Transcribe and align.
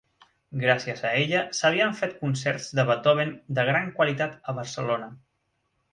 Gràcies 0.61 1.03
a 1.09 1.11
ella, 1.17 1.41
s'havien 1.57 1.93
fet 2.01 2.17
concerts 2.23 2.71
de 2.79 2.85
Beethoven 2.89 3.35
de 3.59 3.67
gran 3.71 3.93
qualitat 4.01 4.37
a 4.53 4.57
Barcelona. 4.63 5.13